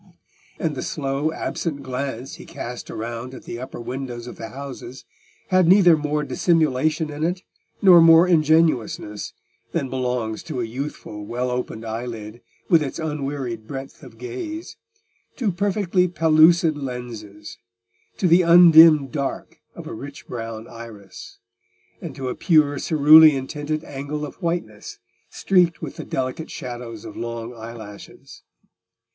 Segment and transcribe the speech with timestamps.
[0.57, 5.05] And the slow absent glance he cast around at the upper windows of the houses
[5.49, 7.43] had neither more dissimulation in it,
[7.83, 9.33] nor more ingenuousness,
[9.73, 14.75] than belongs to a youthful well opened eyelid with its unwearied breadth of gaze;
[15.35, 17.59] to perfectly pellucid lenses;
[18.17, 21.37] to the undimmed dark of a rich brown iris;
[22.01, 24.97] and to a pure cerulean tinted angle of whiteness
[25.29, 28.41] streaked with the delicate shadows of long eyelashes.